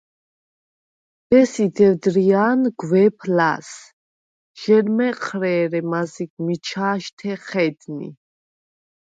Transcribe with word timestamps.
ბესი 1.29 1.65
დევდრია̄ნ 1.79 2.61
გვეფ 2.83 3.17
ლას: 3.37 3.69
ჟ’ენმეჴრე, 4.59 5.51
ერე 5.63 5.81
მაზიგ 5.91 6.31
მიჩა̄შთე 6.45 7.31
ჴედნი. 7.47 8.09